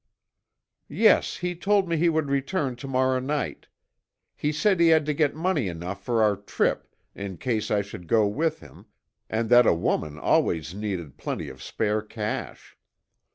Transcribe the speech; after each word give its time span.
"Yes, 0.89 1.37
he 1.37 1.53
told 1.55 1.87
me 1.87 1.95
he 1.95 2.09
would 2.09 2.27
return 2.27 2.75
to 2.77 2.87
morrow 2.87 3.19
night. 3.19 3.67
He 4.35 4.51
said 4.51 4.79
he 4.79 4.87
had 4.87 5.05
to 5.05 5.13
get 5.13 5.35
money 5.35 5.67
enough 5.67 6.03
for 6.03 6.23
our 6.23 6.35
trip 6.37 6.95
in 7.13 7.37
case 7.37 7.69
I 7.69 7.83
should 7.83 8.07
go 8.07 8.25
with 8.25 8.61
him, 8.61 8.87
and 9.29 9.47
that 9.51 9.67
a 9.67 9.75
woman 9.75 10.17
always 10.17 10.73
needed 10.73 11.17
plenty 11.17 11.49
of 11.49 11.61
spare 11.61 12.01
cash. 12.01 12.75